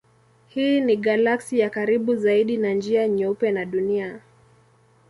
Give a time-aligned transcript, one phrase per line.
[0.47, 4.19] Hii ni galaksi ya karibu zaidi na Njia Nyeupe na Dunia.